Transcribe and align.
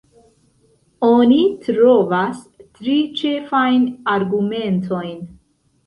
Oni 1.07 1.37
trovas 1.67 2.41
tri 2.79 2.99
ĉefajn 3.23 3.89
argumentojn. 4.19 5.19